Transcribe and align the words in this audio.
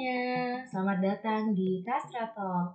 semuanya, 0.00 0.64
selamat 0.64 0.98
datang 1.04 1.52
di 1.52 1.84
Kastrato. 1.84 2.72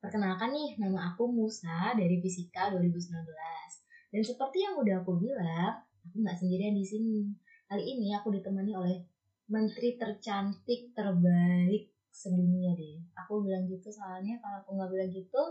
Perkenalkan 0.00 0.48
nih, 0.48 0.80
nama 0.80 1.12
aku 1.12 1.28
Musa 1.28 1.92
dari 1.92 2.16
Fisika 2.24 2.72
2019. 2.72 3.20
Dan 4.08 4.22
seperti 4.24 4.64
yang 4.64 4.80
udah 4.80 5.04
aku 5.04 5.20
bilang, 5.20 5.76
aku 6.00 6.16
nggak 6.24 6.40
sendirian 6.40 6.72
di 6.72 6.80
sini. 6.80 7.28
Kali 7.68 7.84
ini 7.84 8.08
aku 8.16 8.32
ditemani 8.32 8.72
oleh 8.72 8.96
menteri 9.52 10.00
tercantik 10.00 10.96
terbaik 10.96 11.92
sedunia 12.08 12.72
deh. 12.72 12.96
Aku 13.12 13.44
bilang 13.44 13.68
gitu 13.68 13.92
soalnya 13.92 14.40
kalau 14.40 14.64
aku 14.64 14.70
nggak 14.80 14.88
bilang 14.88 15.10
gitu, 15.12 15.42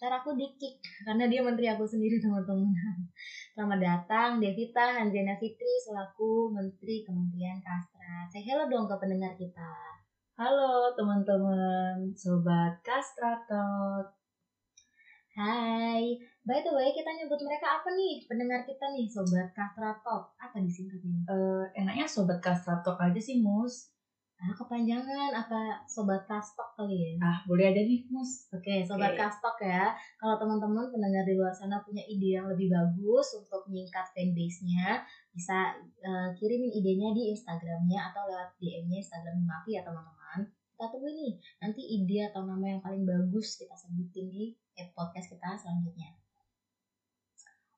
ntar 0.00 0.24
aku 0.24 0.32
dikik 0.40 0.80
karena 1.04 1.28
dia 1.28 1.44
menteri 1.44 1.68
aku 1.68 1.84
sendiri 1.84 2.16
teman-teman. 2.24 3.12
Selamat 3.52 3.78
datang 3.78 4.40
Devita 4.40 5.04
Hanzena 5.04 5.36
Fitri 5.36 5.84
selaku 5.84 6.48
Menteri 6.48 7.04
Kementerian 7.04 7.60
Kastra. 7.60 8.24
Saya 8.32 8.56
hello 8.56 8.64
dong 8.72 8.88
ke 8.88 8.96
pendengar 8.96 9.36
kita. 9.36 10.00
Halo 10.40 10.87
teman-teman, 10.98 12.10
Sobat 12.18 12.82
Kastratot. 12.82 14.10
Hai, 15.38 16.18
by 16.42 16.58
the 16.66 16.74
way 16.74 16.90
kita 16.90 17.14
nyebut 17.14 17.38
mereka 17.46 17.78
apa 17.78 17.94
nih 17.94 18.26
pendengar 18.26 18.66
kita 18.66 18.90
nih 18.90 19.06
Sobat 19.06 19.54
Kastratot? 19.54 20.34
Apa 20.42 20.58
disingkatnya? 20.58 21.22
Uh, 21.30 21.62
enaknya 21.78 22.02
Sobat 22.02 22.42
Kastratot 22.42 22.98
aja 22.98 23.20
sih, 23.22 23.38
Mus. 23.38 23.94
Ah, 24.38 24.54
kepanjangan 24.54 25.34
apa 25.34 25.82
Sobat 25.86 26.26
Kastok 26.26 26.74
kali 26.74 26.94
ya? 26.94 27.10
Ah, 27.22 27.38
boleh 27.46 27.70
aja 27.70 27.82
nih, 27.86 28.02
Mus. 28.10 28.50
Oke, 28.50 28.82
Sobat 28.82 29.14
okay. 29.14 29.22
Kastok 29.22 29.62
ya. 29.62 29.94
Kalau 30.18 30.34
teman-teman 30.38 30.90
pendengar 30.90 31.22
di 31.22 31.38
luar 31.38 31.54
sana 31.54 31.78
punya 31.86 32.02
ide 32.06 32.38
yang 32.38 32.50
lebih 32.50 32.70
bagus 32.70 33.38
untuk 33.38 33.66
meningkat 33.70 34.06
fanbase-nya, 34.14 35.06
bisa 35.30 35.74
uh, 36.02 36.30
kirimin 36.34 36.70
idenya 36.70 37.14
di 37.14 37.30
Instagramnya 37.34 38.10
atau 38.10 38.26
lewat 38.26 38.58
DM-nya 38.58 38.98
Instagram 38.98 39.42
Mafi 39.42 39.78
ya 39.78 39.82
teman-teman. 39.86 40.17
Kita 40.78 40.94
tunggu 40.94 41.10
nih, 41.10 41.34
nanti 41.58 41.82
ide 41.90 42.30
atau 42.30 42.46
nama 42.46 42.62
yang 42.62 42.78
paling 42.78 43.02
bagus 43.02 43.58
kita 43.58 43.74
sebutin 43.74 44.30
di 44.30 44.54
podcast 44.94 45.26
kita 45.26 45.58
selanjutnya. 45.58 46.14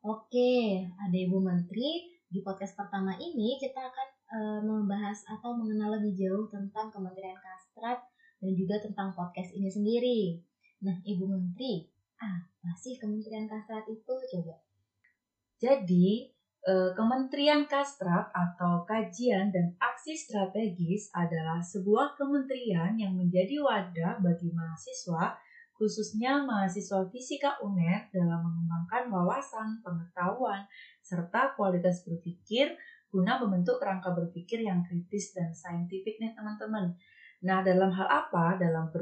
Oke, 0.04 0.84
ada 0.84 1.16
Ibu 1.16 1.40
Menteri. 1.40 2.12
Di 2.28 2.44
podcast 2.44 2.76
pertama 2.76 3.16
ini 3.16 3.56
kita 3.56 3.88
akan 3.88 4.08
uh, 4.36 4.60
membahas 4.68 5.16
atau 5.32 5.56
mengenal 5.56 5.96
lebih 5.96 6.12
jauh 6.12 6.44
tentang 6.52 6.92
Kementerian 6.92 7.40
Kastrat 7.40 8.04
dan 8.36 8.52
juga 8.52 8.76
tentang 8.84 9.16
podcast 9.16 9.48
ini 9.56 9.72
sendiri. 9.72 10.20
Nah, 10.84 11.00
Ibu 11.00 11.24
Menteri, 11.24 11.88
apa 12.20 12.76
sih 12.76 13.00
Kementerian 13.00 13.48
Kastrat 13.48 13.88
itu 13.88 14.12
coba? 14.36 14.60
Jadi, 15.56 16.28
eh, 16.28 16.39
Kementerian 16.68 17.64
Kastrat 17.64 18.28
atau 18.36 18.84
Kajian 18.84 19.48
dan 19.48 19.72
Aksi 19.80 20.12
Strategis 20.12 21.08
adalah 21.16 21.56
sebuah 21.64 22.20
kementerian 22.20 23.00
yang 23.00 23.16
menjadi 23.16 23.64
wadah 23.64 24.20
bagi 24.20 24.52
mahasiswa, 24.52 25.40
khususnya 25.72 26.44
mahasiswa 26.44 27.08
fisika 27.08 27.56
UNER 27.64 28.12
dalam 28.12 28.44
mengembangkan 28.44 29.08
wawasan, 29.08 29.80
pengetahuan, 29.80 30.68
serta 31.00 31.56
kualitas 31.56 32.04
berpikir 32.04 32.76
guna 33.08 33.40
membentuk 33.40 33.80
kerangka 33.80 34.12
berpikir 34.12 34.60
yang 34.60 34.84
kritis 34.84 35.32
dan 35.32 35.50
saintifik 35.56 36.20
nih 36.20 36.36
teman-teman. 36.36 36.92
Nah, 37.40 37.64
dalam 37.64 37.88
hal 37.88 38.04
apa? 38.04 38.60
Dalam 38.60 38.92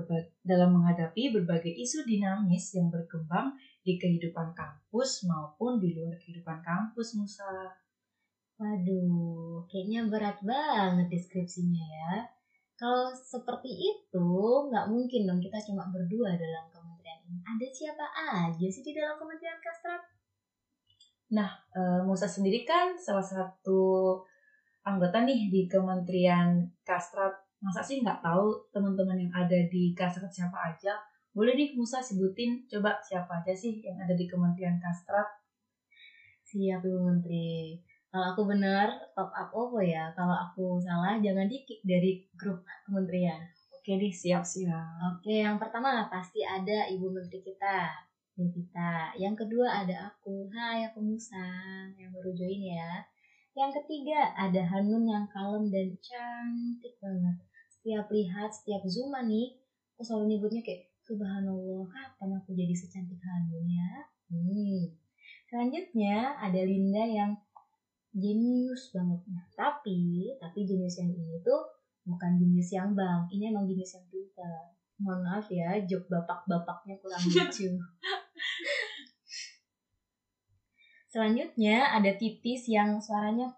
dalam 0.47 0.71
menghadapi 0.79 1.35
berbagai 1.35 1.75
isu 1.75 2.07
dinamis 2.07 2.71
yang 2.79 2.87
berkembang 2.87 3.51
di 3.83 3.99
kehidupan 3.99 4.55
kampus 4.55 4.88
maupun 5.27 5.79
di 5.79 5.95
luar 5.95 6.17
kehidupan 6.19 6.59
kampus, 6.65 7.15
Musa. 7.19 7.71
Waduh, 8.59 9.63
kayaknya 9.71 10.11
berat 10.11 10.43
banget 10.43 11.07
deskripsinya 11.07 11.85
ya. 11.85 12.27
Kalau 12.79 13.11
seperti 13.15 13.71
itu, 13.71 14.31
nggak 14.71 14.87
mungkin 14.91 15.27
dong 15.27 15.43
kita 15.43 15.59
cuma 15.67 15.87
berdua 15.91 16.35
dalam 16.35 16.67
kementerian 16.71 17.19
ini. 17.27 17.39
Ada 17.43 17.67
siapa 17.71 18.07
aja 18.11 18.67
sih 18.67 18.83
di 18.83 18.95
dalam 18.95 19.19
kementerian 19.19 19.59
Kastrat? 19.63 20.03
Nah, 21.35 21.51
e, 21.75 21.81
Musa 22.07 22.25
sendiri 22.31 22.63
kan 22.63 22.95
salah 22.95 23.23
satu 23.23 24.15
anggota 24.87 25.27
nih 25.27 25.51
di 25.53 25.67
Kementerian 25.69 26.65
Kastrat. 26.87 27.35
Masa 27.61 27.83
sih 27.83 28.01
nggak 28.01 28.23
tahu 28.23 28.71
teman-teman 28.71 29.19
yang 29.27 29.35
ada 29.35 29.59
di 29.69 29.93
Kastrat 29.93 30.31
siapa 30.31 30.57
aja? 30.71 30.97
Boleh 31.39 31.55
nih 31.55 31.71
Musa 31.79 32.03
sebutin 32.03 32.67
coba 32.67 32.99
siapa 32.99 33.31
aja 33.39 33.55
sih 33.55 33.79
yang 33.79 33.95
ada 33.95 34.11
di 34.11 34.27
Kementerian 34.27 34.75
Kastrat? 34.83 35.39
Siap 36.43 36.83
Ibu 36.83 36.99
Menteri. 36.99 37.79
Kalau 38.11 38.35
aku 38.35 38.43
benar, 38.51 38.91
top 39.15 39.31
up 39.31 39.55
OVO 39.55 39.79
ya. 39.79 40.11
Kalau 40.19 40.35
aku 40.35 40.83
salah, 40.83 41.15
jangan 41.23 41.47
di-kick 41.47 41.79
dari 41.87 42.27
grup 42.35 42.67
kementerian. 42.83 43.39
Oke 43.71 44.03
deh, 44.03 44.11
siap-siap. 44.11 45.15
Oke, 45.15 45.47
yang 45.47 45.63
pertama 45.63 46.11
pasti 46.11 46.43
ada 46.43 46.91
Ibu 46.91 47.07
Menteri 47.07 47.39
kita. 47.47 47.87
Devita. 48.35 49.15
Yang 49.15 49.47
kedua 49.47 49.87
ada 49.87 50.11
aku, 50.11 50.51
hai 50.51 50.91
aku 50.91 50.99
Musa 51.07 51.47
yang 51.95 52.11
baru 52.19 52.35
join 52.35 52.67
ya. 52.67 53.07
Yang 53.55 53.79
ketiga 53.79 54.35
ada 54.35 54.67
Hanun 54.75 55.07
yang 55.07 55.31
kalem 55.31 55.71
dan 55.71 55.95
cantik 56.03 56.99
banget. 56.99 57.47
Setiap 57.71 58.11
lihat, 58.11 58.51
setiap 58.51 58.83
zoom 58.91 59.15
nih, 59.23 59.55
aku 59.95 60.03
selalu 60.03 60.35
nyebutnya 60.35 60.67
kayak 60.67 60.98
Subhanallah, 61.09 61.89
kapan 61.89 62.37
aku 62.37 62.53
jadi 62.53 62.77
secantik 62.77 63.17
Hanun 63.25 63.65
ya? 63.65 64.05
Hmm. 64.29 64.93
Selanjutnya 65.49 66.37
ada 66.37 66.61
Linda 66.61 67.01
yang 67.01 67.33
jenius 68.13 68.93
banget. 68.93 69.17
Nah, 69.33 69.49
tapi, 69.57 70.37
tapi 70.37 70.69
jenius 70.69 71.01
yang 71.01 71.09
ini 71.09 71.41
tuh 71.41 71.65
bukan 72.05 72.37
jenius 72.37 72.77
yang 72.77 72.93
bang, 72.93 73.25
ini 73.33 73.49
emang 73.49 73.65
jenius 73.65 73.97
yang 73.97 74.05
pintar. 74.13 74.77
Mohon 75.01 75.21
maaf 75.25 75.49
ya, 75.49 75.81
jok 75.89 76.13
bapak-bapaknya 76.13 77.01
kurang 77.01 77.25
lucu. 77.33 77.73
Selanjutnya 81.09 81.89
ada 81.97 82.13
titis 82.21 82.69
yang 82.69 83.01
suaranya 83.01 83.49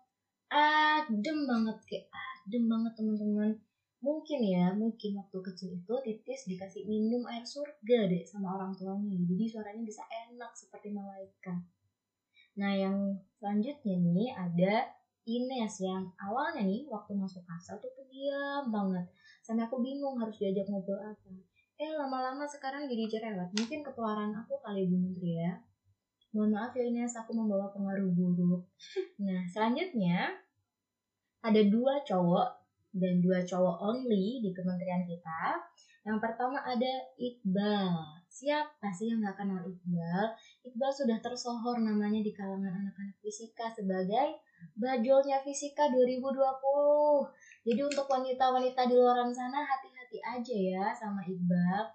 adem 0.54 1.50
banget 1.50 1.82
kayak 1.82 2.06
adem 2.14 2.70
banget 2.70 2.92
teman-teman. 2.94 3.50
Mungkin 4.00 4.40
ya, 4.40 4.72
mungkin 4.72 5.20
waktu 5.20 5.38
kecil 5.52 5.76
itu 5.76 5.94
titis 6.00 6.48
dikasih 6.48 6.88
minum 6.88 7.24
air 7.28 7.44
surga 7.44 8.08
deh 8.08 8.24
sama 8.24 8.56
orang 8.56 8.72
tuanya. 8.72 9.16
Jadi 9.28 9.44
suaranya 9.44 9.84
bisa 9.84 10.02
enak 10.08 10.52
seperti 10.56 10.88
malaikat. 10.92 11.60
Nah 12.56 12.72
yang 12.72 12.96
selanjutnya 13.36 13.96
nih 14.00 14.30
ada 14.32 14.74
Ines 15.28 15.84
yang 15.84 16.08
awalnya 16.16 16.64
nih 16.64 16.88
waktu 16.88 17.12
masuk 17.12 17.44
kasal 17.44 17.76
tuh 17.76 17.92
pendiam 17.92 18.72
banget. 18.72 19.04
Sampai 19.44 19.68
aku 19.68 19.84
bingung 19.84 20.16
harus 20.16 20.40
diajak 20.40 20.64
ngobrol 20.66 20.96
apa 20.96 21.28
eh 21.80 21.96
lama-lama 21.96 22.44
sekarang 22.44 22.84
jadi 22.84 23.08
cerewet 23.08 23.48
mungkin 23.56 23.80
ketularan 23.80 24.36
aku 24.36 24.60
kali 24.60 24.84
Bu 24.84 25.00
Menteri 25.00 25.40
ya 25.40 25.56
mohon 26.36 26.52
maaf 26.52 26.76
ya 26.76 26.84
ini 26.84 27.08
aku 27.08 27.32
membawa 27.32 27.72
pengaruh 27.72 28.12
buruk 28.12 28.68
nah 29.16 29.40
selanjutnya 29.48 30.28
ada 31.40 31.60
dua 31.64 32.04
cowok 32.04 32.59
dan 32.90 33.22
dua 33.22 33.42
cowok 33.46 33.76
only 33.82 34.42
di 34.42 34.50
kementerian 34.50 35.06
kita 35.06 35.62
yang 36.02 36.18
pertama 36.18 36.58
ada 36.64 36.92
Iqbal 37.20 38.22
siapa 38.30 38.88
sih 38.90 39.12
yang 39.12 39.20
gak 39.22 39.38
kenal 39.38 39.62
Iqbal 39.62 40.24
Iqbal 40.66 40.90
sudah 40.90 41.18
tersohor 41.20 41.78
namanya 41.78 42.24
di 42.24 42.32
kalangan 42.34 42.72
anak-anak 42.72 43.16
fisika 43.20 43.68
sebagai 43.70 44.40
bajolnya 44.76 45.40
fisika 45.44 45.88
2020 45.92 46.34
jadi 47.68 47.80
untuk 47.84 48.08
wanita-wanita 48.08 48.88
di 48.88 48.94
luar 48.96 49.20
sana 49.30 49.60
hati 49.60 49.90
hati-hati 50.10 50.18
aja 50.42 50.56
ya 50.58 50.86
sama 50.98 51.22
Iqbal. 51.22 51.86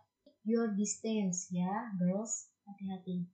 Your 0.48 0.72
distance 0.72 1.52
ya, 1.52 1.92
girls. 2.00 2.48
Hati-hati. 2.64 3.28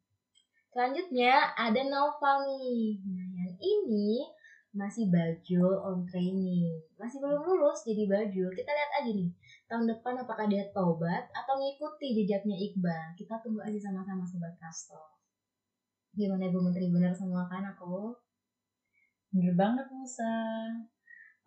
Selanjutnya 0.74 1.54
ada 1.54 1.86
Naufal 1.86 2.50
nih. 2.50 2.98
Nah, 3.06 3.28
yang 3.36 3.54
ini 3.62 4.26
masih 4.72 5.12
baju 5.12 5.64
on 5.84 6.00
training. 6.08 6.72
Masih 6.96 7.20
belum 7.20 7.44
lulus 7.44 7.84
jadi 7.84 8.08
baju. 8.08 8.44
Kita 8.56 8.72
lihat 8.72 8.92
aja 9.04 9.12
nih. 9.12 9.30
Tahun 9.68 9.86
depan 9.88 10.16
apakah 10.24 10.48
dia 10.48 10.64
tobat 10.72 11.28
atau 11.32 11.54
ngikuti 11.60 12.24
jejaknya 12.24 12.56
Iqbal. 12.56 13.16
Kita 13.20 13.40
tunggu 13.44 13.60
aja 13.64 13.80
sama-sama 13.80 14.24
Sobat 14.24 14.56
Kasto. 14.56 15.00
Gimana 16.16 16.52
Bu 16.52 16.60
Menteri 16.64 16.92
benar 16.92 17.12
semua 17.16 17.48
kan 17.48 17.64
aku? 17.68 18.16
Bener 19.32 19.56
banget 19.56 19.88
Musa. 19.92 20.68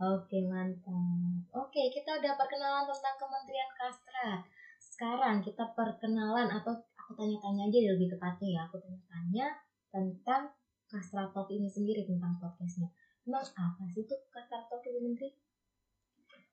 Oke, 0.01 0.41
mantap. 0.49 1.45
Oke, 1.53 1.93
kita 1.93 2.17
udah 2.17 2.33
perkenalan 2.35 2.85
tentang 2.89 3.17
Kementerian 3.21 3.71
Kastrat. 3.77 4.41
Sekarang 4.81 5.41
kita 5.45 5.65
perkenalan 5.77 6.49
atau 6.49 6.77
aku 6.97 7.13
tanya-tanya 7.17 7.69
aja 7.69 7.79
lebih 7.93 8.09
tepatnya 8.13 8.49
ya. 8.57 8.61
Aku 8.69 8.81
tanya-tanya 8.81 9.47
tentang 9.93 10.51
Kastra 10.89 11.29
Talk 11.33 11.49
ini 11.53 11.69
sendiri 11.69 12.05
tentang 12.05 12.37
podcastnya. 12.41 12.89
Emang 13.25 13.41
apa 13.41 13.83
sih 13.89 14.05
tuh 14.05 14.21
Kastra 14.29 14.61
Talk 14.69 14.85
Ibu 14.85 15.01
Menteri? 15.01 15.33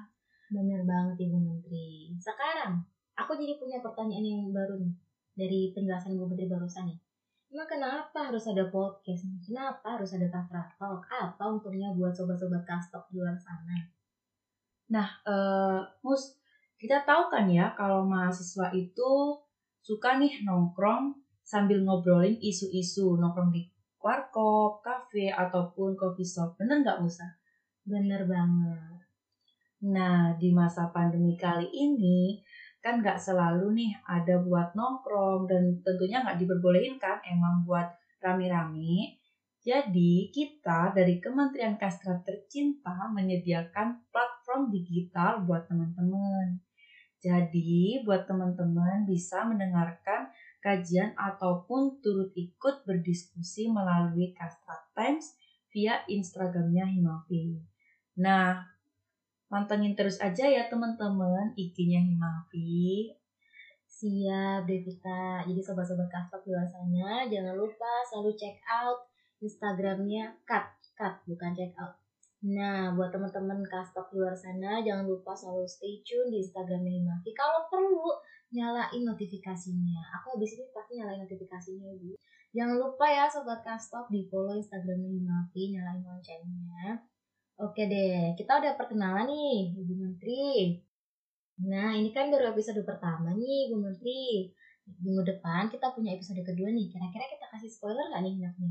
Bener 0.48 0.80
banget 0.88 1.28
Ibu 1.28 1.36
Menteri. 1.36 2.08
Sekarang, 2.16 2.80
aku 3.12 3.36
jadi 3.36 3.60
punya 3.60 3.84
pertanyaan 3.84 4.24
yang 4.24 4.48
baru 4.48 4.80
nih. 4.80 4.96
Dari 5.36 5.60
penjelasan 5.76 6.16
Ibu 6.16 6.24
Menteri 6.24 6.48
barusan 6.48 6.88
nih. 6.88 6.98
Emang 7.52 7.68
kenapa 7.68 8.32
harus 8.32 8.48
ada 8.48 8.64
podcast? 8.72 9.28
Kenapa 9.44 10.00
harus 10.00 10.16
ada 10.16 10.24
Kastra 10.32 10.64
Talk? 10.80 11.04
Apa 11.12 11.52
untungnya 11.52 11.92
buat 11.92 12.16
sobat-sobat 12.16 12.64
Kastok 12.64 13.12
di 13.12 13.20
luar 13.20 13.36
sana? 13.36 13.76
Nah, 14.88 15.08
eh, 15.28 15.80
Mus, 16.00 16.40
kita 16.80 17.04
tahu 17.04 17.28
kan 17.28 17.44
ya 17.44 17.76
kalau 17.76 18.08
mahasiswa 18.08 18.72
itu 18.72 19.36
suka 19.84 20.16
nih 20.16 20.48
nongkrong 20.48 21.12
sambil 21.44 21.84
ngobrolin 21.84 22.40
isu-isu 22.40 23.20
nongkrong 23.20 23.52
di 23.52 23.68
warkop, 24.02 24.82
kafe, 24.82 25.30
ataupun 25.30 25.94
coffee 25.94 26.26
shop. 26.26 26.58
Bener 26.58 26.82
nggak 26.82 27.00
Musa? 27.00 27.24
Bener 27.86 28.26
banget. 28.26 28.98
Nah, 29.82 30.34
di 30.38 30.50
masa 30.54 30.90
pandemi 30.94 31.34
kali 31.34 31.66
ini, 31.70 32.38
kan 32.82 32.98
nggak 32.98 33.18
selalu 33.18 33.78
nih 33.78 33.90
ada 34.02 34.42
buat 34.42 34.74
nongkrong 34.74 35.46
dan 35.46 35.78
tentunya 35.86 36.18
nggak 36.18 36.38
diperbolehin 36.42 36.98
kan 36.98 37.22
emang 37.22 37.62
buat 37.62 37.86
rame-rame. 38.18 39.22
Jadi 39.62 40.34
kita 40.34 40.90
dari 40.90 41.22
Kementerian 41.22 41.78
Kastrat 41.78 42.26
Tercinta 42.26 43.06
menyediakan 43.14 44.10
platform 44.10 44.74
digital 44.74 45.46
buat 45.46 45.70
teman-teman. 45.70 46.58
Jadi 47.22 48.02
buat 48.02 48.26
teman-teman 48.26 49.06
bisa 49.06 49.46
mendengarkan 49.46 50.26
kajian 50.62 51.12
ataupun 51.18 51.98
turut 52.00 52.30
ikut 52.38 52.86
berdiskusi 52.86 53.68
melalui 53.68 54.30
Kastrat 54.32 54.86
Times 54.94 55.34
via 55.74 56.06
Instagramnya 56.06 56.86
Himavi. 56.86 57.58
Nah, 58.22 58.72
Pantengin 59.52 59.92
terus 59.92 60.16
aja 60.16 60.48
ya 60.48 60.64
teman-teman 60.72 61.52
IG-nya 61.60 62.00
Himavi. 62.00 63.12
Siap 63.84 64.64
Devita. 64.64 65.44
Jadi 65.44 65.60
sobat-sobat 65.60 66.08
kastok 66.08 66.40
di 66.48 66.56
luar 66.56 66.64
sana 66.64 67.28
jangan 67.28 67.52
lupa 67.52 68.00
selalu 68.08 68.32
check 68.32 68.56
out 68.64 69.04
Instagramnya 69.44 70.32
Cut, 70.48 70.72
Cut 70.96 71.20
bukan 71.28 71.52
check 71.52 71.76
out. 71.76 72.00
Nah, 72.48 72.96
buat 72.96 73.12
teman-teman 73.12 73.60
kastok 73.68 74.08
di 74.08 74.24
luar 74.24 74.32
sana 74.32 74.80
jangan 74.80 75.04
lupa 75.04 75.36
selalu 75.36 75.68
stay 75.68 76.00
tune 76.00 76.32
di 76.32 76.40
Instagramnya 76.40 76.88
Himavi. 76.88 77.30
Kalau 77.36 77.68
perlu 77.68 78.08
nyalain 78.52 79.02
notifikasinya. 79.02 80.00
Aku 80.20 80.36
habis 80.36 80.54
ini 80.54 80.64
pasti 80.70 81.00
nyalain 81.00 81.24
notifikasinya 81.24 81.88
ibu. 81.96 82.12
Jangan 82.52 82.76
lupa 82.76 83.08
ya 83.08 83.24
sobat 83.26 83.64
kastok 83.64 84.12
di 84.12 84.28
follow 84.28 84.52
Instagramnya 84.52 85.08
Himavi, 85.08 85.62
nyalain 85.72 86.04
loncengnya 86.04 87.00
Oke 87.60 87.86
deh, 87.86 88.32
kita 88.34 88.58
udah 88.58 88.74
perkenalan 88.74 89.28
nih, 89.28 89.76
Ibu 89.76 89.94
Menteri. 89.94 90.74
Nah, 91.62 91.94
ini 91.94 92.10
kan 92.10 92.26
baru 92.32 92.50
episode 92.50 92.82
pertama 92.82 93.30
nih, 93.38 93.70
Ibu 93.70 93.76
Menteri. 93.78 94.50
Minggu 94.82 95.22
depan 95.22 95.70
kita 95.70 95.94
punya 95.94 96.16
episode 96.16 96.42
kedua 96.42 96.74
nih. 96.74 96.90
Kira-kira 96.90 97.22
kita 97.28 97.46
kasih 97.54 97.70
spoiler 97.70 98.10
nggak 98.10 98.22
nih 98.24 98.34
enaknya? 98.42 98.70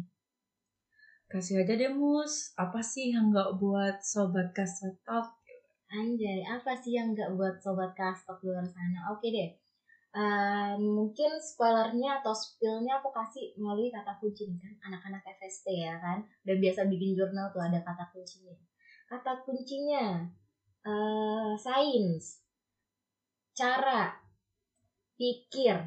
Kasih 1.31 1.63
aja 1.63 1.73
deh, 1.79 1.93
Mus. 1.93 2.51
Apa 2.59 2.83
sih 2.83 3.15
yang 3.15 3.31
nggak 3.31 3.55
buat 3.61 4.03
Sobat 4.03 4.51
Kastok? 4.51 5.39
Anjay, 5.87 6.43
apa 6.43 6.75
sih 6.75 6.99
yang 6.99 7.15
nggak 7.15 7.31
buat 7.39 7.63
Sobat 7.63 7.95
Kastok 7.95 8.43
luar 8.43 8.67
sana? 8.67 9.15
Oke 9.15 9.31
deh. 9.31 9.60
Uh, 10.11 10.75
mungkin 10.75 11.39
spoilernya 11.39 12.19
atau 12.19 12.35
spillnya 12.35 12.99
aku 12.99 13.15
kasih 13.15 13.55
melalui 13.55 13.87
kata 13.87 14.19
kunci 14.19 14.43
nih 14.51 14.59
kan 14.59 14.91
anak-anak 14.91 15.23
FST 15.39 15.71
ya 15.71 15.95
kan 16.03 16.19
udah 16.43 16.57
biasa 16.59 16.83
bikin 16.91 17.15
jurnal 17.15 17.47
tuh 17.55 17.63
ada 17.63 17.79
kata 17.79 18.11
kuncinya 18.11 18.51
kata 19.07 19.39
kuncinya 19.47 20.27
uh, 20.85 21.53
sains, 21.57 22.41
cara, 23.53 24.15
pikir, 25.17 25.77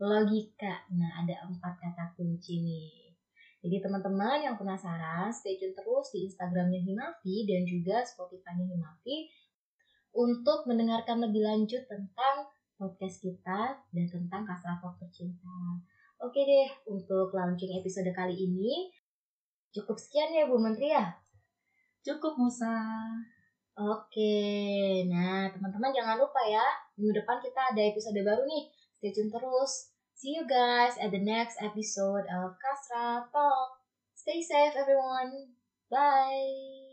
logika. 0.00 0.84
Nah, 0.92 1.24
ada 1.24 1.46
empat 1.48 1.78
kata 1.80 2.04
kunci 2.16 2.60
nih. 2.64 3.14
Jadi 3.60 3.76
teman-teman 3.84 4.40
yang 4.40 4.56
penasaran, 4.56 5.28
stay 5.28 5.60
tune 5.60 5.76
terus 5.76 6.08
di 6.16 6.24
Instagramnya 6.24 6.80
Himafi 6.80 7.44
dan 7.44 7.62
juga 7.68 8.00
Spotify-nya 8.08 8.64
Himafi 8.64 9.28
untuk 10.16 10.64
mendengarkan 10.64 11.20
lebih 11.20 11.44
lanjut 11.44 11.84
tentang 11.84 12.48
podcast 12.80 13.20
kita 13.20 13.76
dan 13.92 14.06
tentang 14.08 14.48
Talk 14.48 14.96
tercinta. 14.96 15.76
Oke 16.16 16.48
deh, 16.48 16.68
untuk 16.88 17.36
launching 17.36 17.76
episode 17.76 18.08
kali 18.16 18.32
ini 18.32 18.88
cukup 19.76 20.00
sekian 20.00 20.32
ya 20.32 20.48
Bu 20.48 20.56
Menteri 20.56 20.96
ya. 20.96 21.12
Cukup 22.00 22.40
Musa. 22.40 22.80
Oke, 23.76 25.04
nah 25.08 25.48
teman-teman 25.52 25.92
jangan 25.92 26.16
lupa 26.16 26.40
ya, 26.48 26.64
minggu 26.96 27.20
depan 27.20 27.40
kita 27.40 27.76
ada 27.76 27.80
episode 27.84 28.20
baru 28.24 28.44
nih. 28.48 28.72
Stay 29.00 29.12
tune 29.12 29.32
terus. 29.32 29.92
See 30.12 30.36
you 30.36 30.44
guys 30.44 31.00
at 31.00 31.08
the 31.08 31.20
next 31.20 31.56
episode 31.64 32.28
of 32.28 32.52
Kasra 32.60 33.24
Talk. 33.32 33.80
Stay 34.12 34.44
safe 34.44 34.76
everyone. 34.76 35.56
Bye. 35.88 36.89